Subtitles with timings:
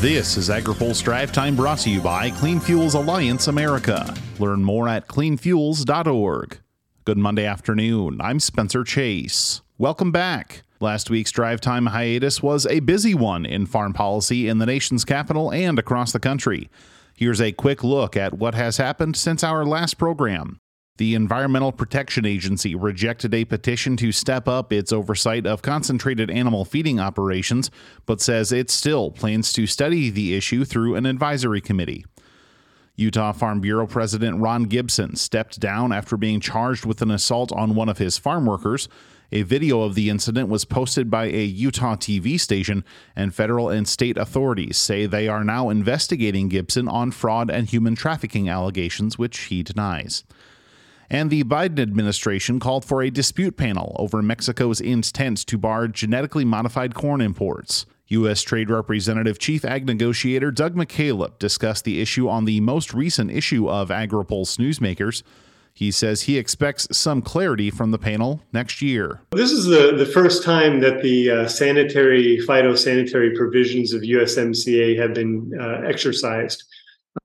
[0.00, 4.14] This is AgriPulse Drive Time brought to you by Clean Fuels Alliance America.
[4.38, 6.58] Learn more at cleanfuels.org.
[7.06, 8.20] Good Monday afternoon.
[8.20, 9.62] I'm Spencer Chase.
[9.78, 10.64] Welcome back.
[10.80, 15.06] Last week's drive time hiatus was a busy one in farm policy in the nation's
[15.06, 16.68] capital and across the country.
[17.16, 20.58] Here's a quick look at what has happened since our last program.
[20.98, 26.64] The Environmental Protection Agency rejected a petition to step up its oversight of concentrated animal
[26.64, 27.70] feeding operations,
[28.06, 32.06] but says it still plans to study the issue through an advisory committee.
[32.94, 37.74] Utah Farm Bureau President Ron Gibson stepped down after being charged with an assault on
[37.74, 38.88] one of his farm workers.
[39.32, 42.84] A video of the incident was posted by a Utah TV station,
[43.14, 47.96] and federal and state authorities say they are now investigating Gibson on fraud and human
[47.96, 50.24] trafficking allegations, which he denies
[51.10, 56.44] and the Biden administration called for a dispute panel over Mexico's intent to bar genetically
[56.44, 57.86] modified corn imports.
[58.08, 58.42] U.S.
[58.42, 63.68] Trade Representative Chief Ag Negotiator Doug McKalip discussed the issue on the most recent issue
[63.68, 65.22] of AgriPulse Newsmakers.
[65.74, 69.20] He says he expects some clarity from the panel next year.
[69.32, 75.12] This is the, the first time that the uh, sanitary, phytosanitary provisions of USMCA have
[75.12, 76.64] been uh, exercised.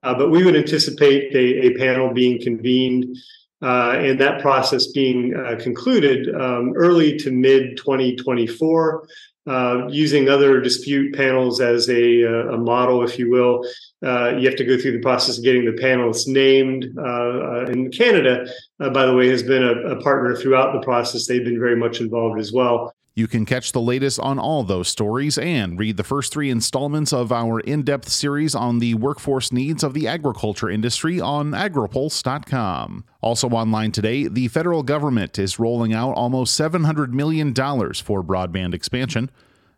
[0.04, 3.16] Uh, but we would anticipate a, a panel being convened
[3.62, 9.08] uh, and that process being uh, concluded um, early to mid 2024.
[9.48, 13.66] Uh, using other dispute panels as a, uh, a model, if you will,
[14.06, 16.86] uh, you have to go through the process of getting the panelists named.
[16.96, 18.46] Uh, in Canada,
[18.78, 21.26] by the way, has been a, a partner throughout the process.
[21.26, 22.94] They've been very much involved as well.
[23.14, 27.12] You can catch the latest on all those stories and read the first three installments
[27.12, 33.04] of our in depth series on the workforce needs of the agriculture industry on agripulse.com.
[33.20, 39.30] Also online today, the federal government is rolling out almost $700 million for broadband expansion.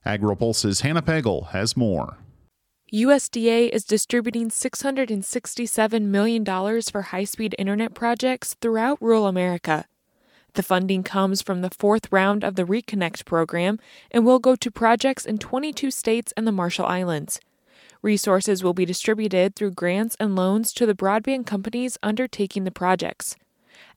[0.05, 2.17] AgriPulse's Hannah Pagel has more.
[2.93, 9.85] USDA is distributing $667 million for high speed internet projects throughout rural America.
[10.55, 13.79] The funding comes from the fourth round of the Reconnect program
[14.11, 17.39] and will go to projects in 22 states and the Marshall Islands.
[18.03, 23.35] Resources will be distributed through grants and loans to the broadband companies undertaking the projects.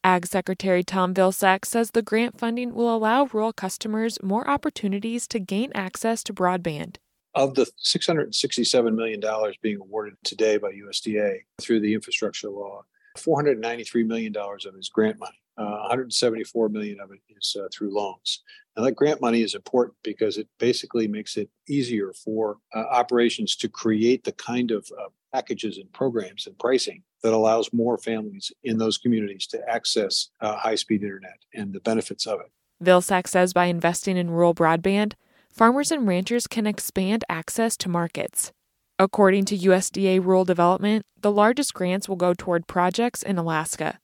[0.03, 5.39] Ag Secretary Tom Vilsack says the grant funding will allow rural customers more opportunities to
[5.39, 6.97] gain access to broadband.
[7.35, 9.21] Of the $667 million
[9.61, 12.85] being awarded today by USDA through the infrastructure law,
[13.19, 15.37] $493 million of it is grant money.
[15.59, 18.43] Uh, 174 million of it is uh, through loans.
[18.77, 23.57] Now that grant money is important because it basically makes it easier for uh, operations
[23.57, 28.53] to create the kind of uh, packages and programs and pricing that allows more families
[28.65, 32.51] in those communities to access uh, high-speed internet and the benefits of it.
[32.85, 35.15] Vilsack says by investing in rural broadband,
[35.51, 38.53] farmers and ranchers can expand access to markets.
[38.99, 43.99] According to USDA Rural Development, the largest grants will go toward projects in Alaska.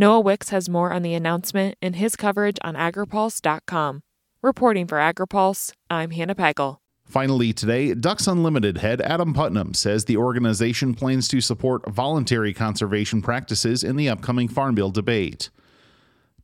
[0.00, 4.00] Noah Wicks has more on the announcement in his coverage on agripulse.com.
[4.42, 6.78] Reporting for AgriPulse, I'm Hannah Pagel.
[7.04, 13.20] Finally, today, Ducks Unlimited head Adam Putnam says the organization plans to support voluntary conservation
[13.20, 15.50] practices in the upcoming Farm Bill debate.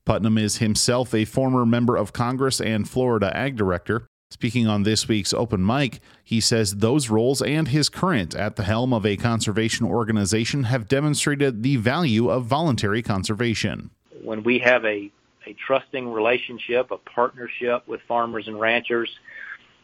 [0.04, 4.06] Putnam is himself a former member of Congress and Florida Ag Director.
[4.30, 8.64] Speaking on this week's open mic, he says those roles and his current at the
[8.64, 13.90] helm of a conservation organization have demonstrated the value of voluntary conservation.
[14.24, 15.12] When we have a,
[15.46, 19.16] a trusting relationship, a partnership with farmers and ranchers,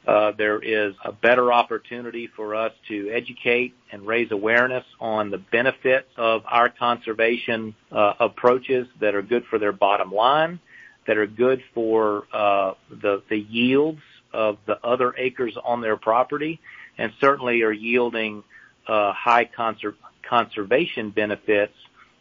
[0.08, 5.38] uh, there is a better opportunity for us to educate and raise awareness on the
[5.38, 10.58] benefits of our conservation uh, approaches that are good for their bottom line,
[11.06, 14.00] that are good for uh, the, the yields
[14.32, 16.60] of the other acres on their property
[16.98, 18.44] and certainly are yielding
[18.86, 21.74] uh, high conser- conservation benefits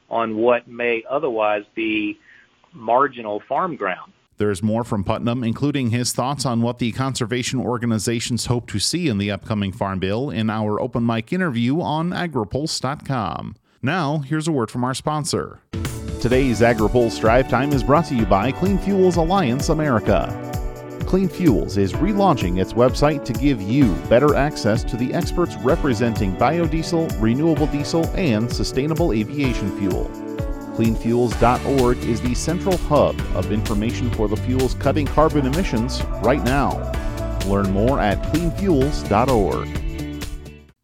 [0.10, 2.20] on what may otherwise be
[2.74, 4.12] marginal farm ground.
[4.38, 9.08] There's more from Putnam, including his thoughts on what the conservation organizations hope to see
[9.08, 13.56] in the upcoming Farm Bill in our open mic interview on agripulse.com.
[13.84, 15.60] Now, here's a word from our sponsor.
[16.22, 20.51] Today's AgriPulse Drive Time is brought to you by Clean Fuels Alliance America.
[21.12, 26.34] Clean Fuels is relaunching its website to give you better access to the experts representing
[26.38, 30.06] biodiesel, renewable diesel, and sustainable aviation fuel.
[30.78, 36.78] CleanFuels.org is the central hub of information for the fuels cutting carbon emissions right now.
[37.46, 39.68] Learn more at cleanfuels.org.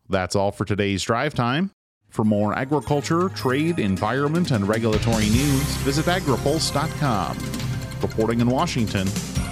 [0.09, 1.71] That's all for today's drive time.
[2.09, 7.37] For more agriculture, trade, environment, and regulatory news, visit agripulse.com.
[8.01, 9.07] Reporting in Washington,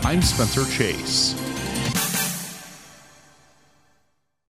[0.06, 1.45] I'm Spencer Chase.